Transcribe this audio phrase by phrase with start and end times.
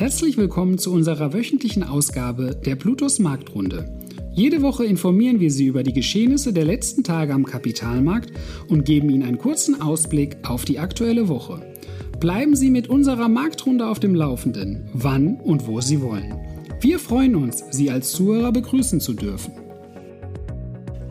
[0.00, 3.84] Herzlich willkommen zu unserer wöchentlichen Ausgabe der Plutos Marktrunde.
[4.32, 8.32] Jede Woche informieren wir Sie über die Geschehnisse der letzten Tage am Kapitalmarkt
[8.68, 11.60] und geben Ihnen einen kurzen Ausblick auf die aktuelle Woche.
[12.18, 16.34] Bleiben Sie mit unserer Marktrunde auf dem Laufenden, wann und wo Sie wollen.
[16.80, 19.52] Wir freuen uns, Sie als Zuhörer begrüßen zu dürfen.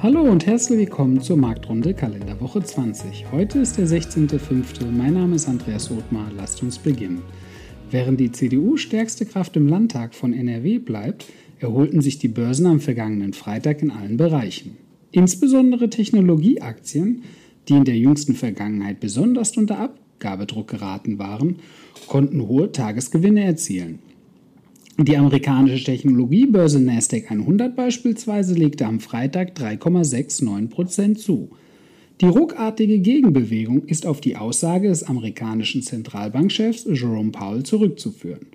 [0.00, 3.32] Hallo und herzlich willkommen zur Marktrunde Kalenderwoche 20.
[3.32, 4.92] Heute ist der 16.05.
[4.92, 6.30] Mein Name ist Andreas Othmar.
[6.36, 7.22] Lasst uns beginnen.
[7.90, 11.26] Während die CDU stärkste Kraft im Landtag von NRW bleibt,
[11.60, 14.76] erholten sich die Börsen am vergangenen Freitag in allen Bereichen.
[15.12, 17.22] Insbesondere Technologieaktien,
[17.68, 21.56] die in der jüngsten Vergangenheit besonders unter Abgabedruck geraten waren,
[22.08, 24.00] konnten hohe Tagesgewinne erzielen.
[24.98, 31.50] Die amerikanische Technologiebörse Nasdaq 100 beispielsweise legte am Freitag 3,69% zu.
[32.22, 38.46] Die ruckartige Gegenbewegung ist auf die Aussage des amerikanischen Zentralbankchefs Jerome Powell zurückzuführen.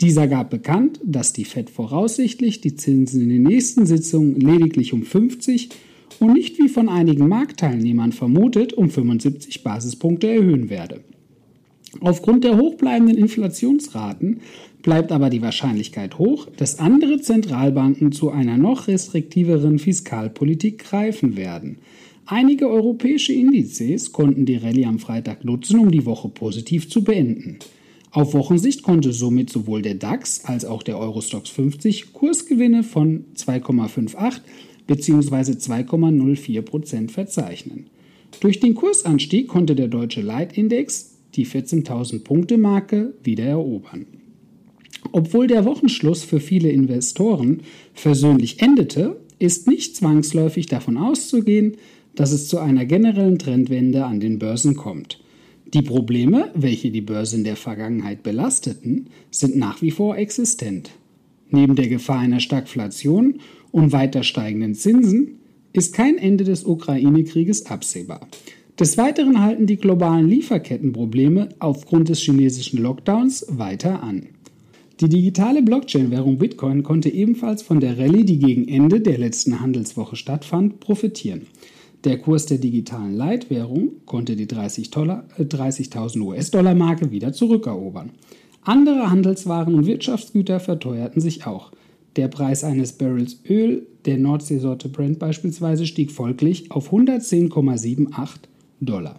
[0.00, 5.02] Dieser gab bekannt, dass die Fed voraussichtlich die Zinsen in den nächsten Sitzungen lediglich um
[5.02, 5.70] 50
[6.20, 11.00] und nicht wie von einigen Marktteilnehmern vermutet um 75 Basispunkte erhöhen werde.
[12.00, 14.40] Aufgrund der hochbleibenden Inflationsraten
[14.82, 21.78] bleibt aber die Wahrscheinlichkeit hoch, dass andere Zentralbanken zu einer noch restriktiveren Fiskalpolitik greifen werden.
[22.26, 27.58] Einige europäische Indizes konnten die Rallye am Freitag nutzen, um die Woche positiv zu beenden.
[28.12, 34.40] Auf Wochensicht konnte somit sowohl der DAX als auch der Eurostox 50 Kursgewinne von 2,58
[34.86, 35.52] bzw.
[35.52, 37.86] 2,04 Prozent verzeichnen.
[38.40, 44.06] Durch den Kursanstieg konnte der deutsche Leitindex die 14.000 Punkte Marke wieder erobern.
[45.12, 47.62] Obwohl der Wochenschluss für viele Investoren
[47.94, 51.76] versöhnlich endete, ist nicht zwangsläufig davon auszugehen,
[52.14, 55.20] dass es zu einer generellen Trendwende an den Börsen kommt.
[55.72, 60.90] Die Probleme, welche die Börse in der Vergangenheit belasteten, sind nach wie vor existent.
[61.50, 65.38] Neben der Gefahr einer Stagflation und weiter steigenden Zinsen
[65.72, 68.26] ist kein Ende des Ukraine-Krieges absehbar.
[68.80, 74.28] Des Weiteren halten die globalen Lieferkettenprobleme aufgrund des chinesischen Lockdowns weiter an.
[75.00, 80.16] Die digitale Blockchain-Währung Bitcoin konnte ebenfalls von der Rallye, die gegen Ende der letzten Handelswoche
[80.16, 81.46] stattfand, profitieren.
[82.04, 88.12] Der Kurs der digitalen Leitwährung konnte die 30.000 30 US-Dollar-Marke wieder zurückerobern.
[88.62, 91.72] Andere Handelswaren und Wirtschaftsgüter verteuerten sich auch.
[92.16, 98.28] Der Preis eines Barrels Öl der Nordseesorte Brent beispielsweise stieg folglich auf 110,78
[98.80, 99.16] Dollar.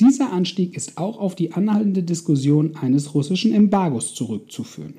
[0.00, 4.94] Dieser Anstieg ist auch auf die anhaltende Diskussion eines russischen Embargos zurückzuführen.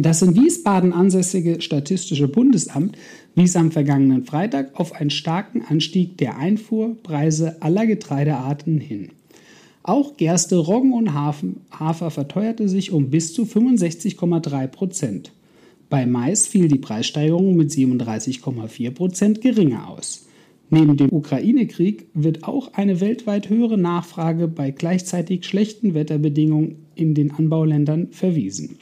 [0.00, 2.96] Das in Wiesbaden ansässige Statistische Bundesamt
[3.34, 9.08] wies am vergangenen Freitag auf einen starken Anstieg der Einfuhrpreise aller Getreidearten hin.
[9.82, 15.32] Auch Gerste, Roggen und Hafer verteuerte sich um bis zu 65,3 Prozent.
[15.90, 20.26] Bei Mais fiel die Preissteigerung mit 37,4 Prozent geringer aus.
[20.70, 27.32] Neben dem Ukraine-Krieg wird auch eine weltweit höhere Nachfrage bei gleichzeitig schlechten Wetterbedingungen in den
[27.32, 28.76] Anbauländern verwiesen.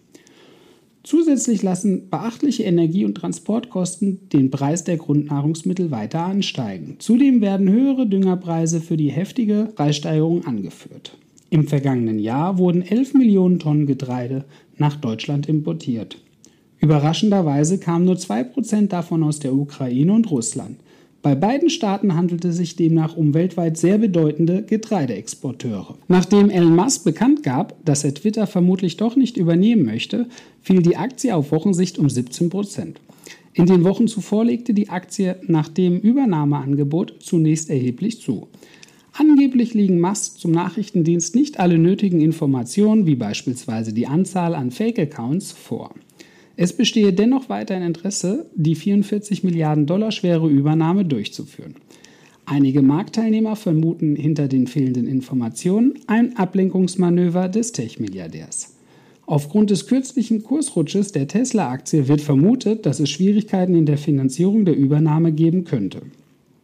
[1.07, 6.97] Zusätzlich lassen beachtliche Energie- und Transportkosten den Preis der Grundnahrungsmittel weiter ansteigen.
[6.99, 11.17] Zudem werden höhere Düngerpreise für die heftige Preissteigerung angeführt.
[11.49, 14.47] Im vergangenen Jahr wurden 11 Millionen Tonnen Getreide
[14.79, 16.19] nach Deutschland importiert.
[16.81, 20.75] Überraschenderweise kamen nur 2% davon aus der Ukraine und Russland.
[21.27, 25.99] Bei beiden Staaten handelte es sich demnach um weltweit sehr bedeutende Getreideexporteure.
[26.07, 30.29] Nachdem Elon Musk bekannt gab, dass er Twitter vermutlich doch nicht übernehmen möchte,
[30.63, 33.01] fiel die Aktie auf Wochensicht um 17 Prozent.
[33.55, 38.47] In den Wochen zuvor legte die Aktie nach dem Übernahmeangebot zunächst erheblich zu.
[39.13, 45.51] Angeblich liegen Musk zum Nachrichtendienst nicht alle nötigen Informationen, wie beispielsweise die Anzahl an Fake-Accounts,
[45.51, 45.91] vor.
[46.57, 51.75] Es bestehe dennoch weiter ein Interesse, die 44 Milliarden Dollar schwere Übernahme durchzuführen.
[52.47, 58.75] Einige Marktteilnehmer vermuten hinter den fehlenden Informationen ein Ablenkungsmanöver des Tech-Milliardärs.
[59.27, 64.77] Aufgrund des kürzlichen Kursrutsches der Tesla-Aktie wird vermutet, dass es Schwierigkeiten in der Finanzierung der
[64.77, 66.03] Übernahme geben könnte.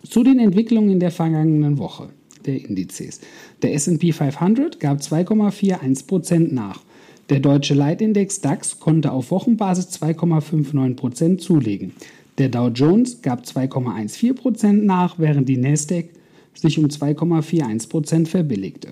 [0.09, 2.11] Zu den Entwicklungen in der vergangenen Woche
[2.47, 3.21] der Indizes.
[3.62, 6.83] Der SP 500 gab 2,41% nach
[7.31, 11.93] der deutsche Leitindex DAX konnte auf Wochenbasis 2,59% zulegen.
[12.39, 16.07] Der Dow Jones gab 2,14% nach, während die Nasdaq
[16.55, 18.89] sich um 2,41% verbilligte.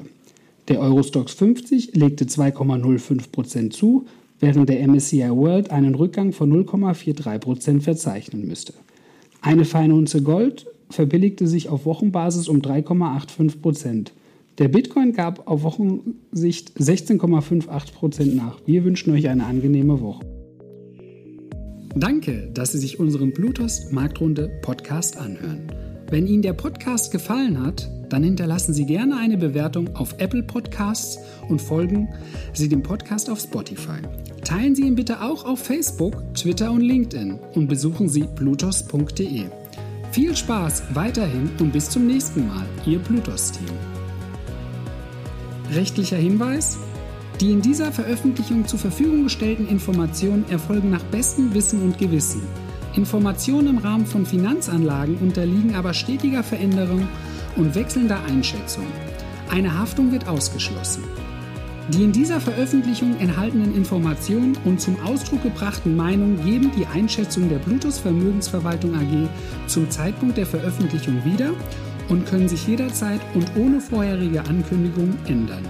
[0.69, 4.07] Der Eurostox 50 legte 2,05% zu,
[4.39, 8.75] während der MSCI World einen Rückgang von 0,43% verzeichnen müsste.
[9.43, 14.09] Eine feine Unze Gold verbilligte sich auf Wochenbasis um 3,85%.
[14.61, 18.61] Der Bitcoin gab auf Wochensicht 16,58% nach.
[18.67, 20.21] Wir wünschen euch eine angenehme Woche.
[21.97, 25.63] Danke, dass Sie sich unseren Bluetooth Marktrunde Podcast anhören.
[26.11, 31.19] Wenn Ihnen der Podcast gefallen hat, dann hinterlassen Sie gerne eine Bewertung auf Apple Podcasts
[31.49, 32.11] und folgen
[32.53, 34.03] Sie dem Podcast auf Spotify.
[34.45, 39.45] Teilen Sie ihn bitte auch auf Facebook, Twitter und LinkedIn und besuchen Sie blutos.de.
[40.13, 44.00] Viel Spaß weiterhin und bis zum nächsten Mal, Ihr Blutos-Team.
[45.75, 46.79] Rechtlicher Hinweis?
[47.41, 52.43] Die in dieser Veröffentlichung zur Verfügung gestellten Informationen erfolgen nach bestem Wissen und Gewissen.
[52.97, 57.09] Informationen im Rahmen von Finanzanlagen unterliegen aber stetiger Veränderung
[57.57, 58.87] und wechselnder Einschätzung.
[59.49, 61.05] Eine Haftung wird ausgeschlossen.
[61.89, 67.59] Die in dieser Veröffentlichung enthaltenen Informationen und zum Ausdruck gebrachten Meinungen geben die Einschätzung der
[67.59, 69.29] Bluetooth Vermögensverwaltung AG
[69.67, 71.51] zum Zeitpunkt der Veröffentlichung wieder
[72.11, 75.65] und können sich jederzeit und ohne vorherige Ankündigung ändern.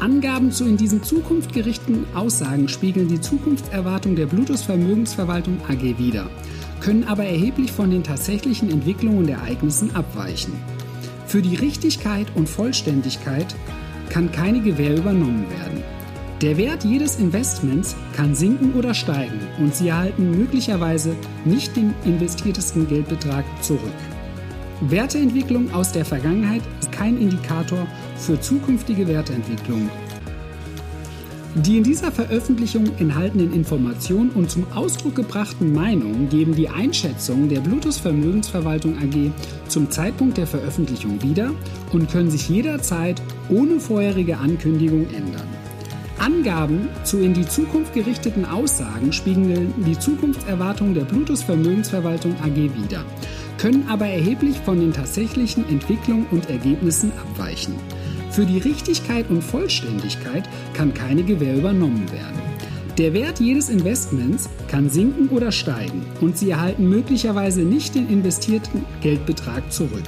[0.00, 6.28] Angaben zu in diesem Zukunft gerichteten Aussagen spiegeln die Zukunftserwartung der Bluetooth Vermögensverwaltung AG wider,
[6.80, 10.54] können aber erheblich von den tatsächlichen Entwicklungen und Ereignissen abweichen.
[11.28, 13.54] Für die Richtigkeit und Vollständigkeit
[14.08, 15.84] kann keine Gewähr übernommen werden.
[16.40, 22.88] Der Wert jedes Investments kann sinken oder steigen und Sie erhalten möglicherweise nicht den investiertesten
[22.88, 23.92] Geldbetrag zurück.
[24.90, 27.86] Werteentwicklung aus der Vergangenheit ist kein Indikator
[28.16, 29.88] für zukünftige Werteentwicklung.
[31.54, 37.60] Die in dieser Veröffentlichung enthaltenen Informationen und zum Ausdruck gebrachten Meinungen geben die Einschätzung der
[37.60, 39.30] Bluetooth Vermögensverwaltung AG
[39.68, 41.50] zum Zeitpunkt der Veröffentlichung wieder
[41.92, 45.46] und können sich jederzeit ohne vorherige Ankündigung ändern.
[46.18, 53.04] Angaben zu in die Zukunft gerichteten Aussagen spiegeln die Zukunftserwartungen der Bluetooth Vermögensverwaltung AG wider,
[53.62, 57.76] können aber erheblich von den tatsächlichen Entwicklungen und Ergebnissen abweichen.
[58.32, 62.42] Für die Richtigkeit und Vollständigkeit kann keine Gewähr übernommen werden.
[62.98, 68.84] Der Wert jedes Investments kann sinken oder steigen und Sie erhalten möglicherweise nicht den investierten
[69.00, 70.02] Geldbetrag zurück.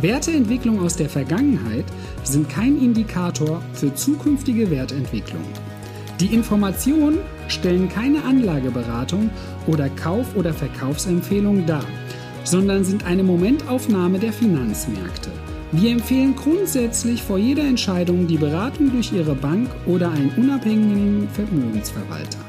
[0.00, 1.86] Werteentwicklungen aus der Vergangenheit
[2.22, 5.42] sind kein Indikator für zukünftige Wertentwicklung.
[6.20, 7.18] Die Informationen
[7.48, 9.30] stellen keine Anlageberatung
[9.66, 11.84] oder Kauf- oder Verkaufsempfehlung dar,
[12.46, 15.30] sondern sind eine Momentaufnahme der Finanzmärkte.
[15.72, 22.45] Wir empfehlen grundsätzlich vor jeder Entscheidung die Beratung durch Ihre Bank oder einen unabhängigen Vermögensverwalter.